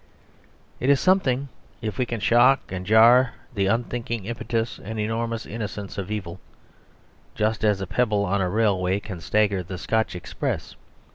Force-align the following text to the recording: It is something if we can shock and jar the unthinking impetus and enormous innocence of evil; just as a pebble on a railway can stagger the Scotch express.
It 0.79 0.89
is 0.89 0.99
something 0.99 1.47
if 1.79 1.99
we 1.99 2.07
can 2.07 2.19
shock 2.19 2.71
and 2.71 2.87
jar 2.87 3.33
the 3.53 3.67
unthinking 3.67 4.25
impetus 4.25 4.79
and 4.83 4.99
enormous 4.99 5.45
innocence 5.45 5.99
of 5.99 6.09
evil; 6.09 6.39
just 7.35 7.63
as 7.63 7.81
a 7.81 7.85
pebble 7.85 8.25
on 8.25 8.41
a 8.41 8.49
railway 8.49 8.99
can 8.99 9.21
stagger 9.21 9.61
the 9.61 9.77
Scotch 9.77 10.15
express. 10.15 10.75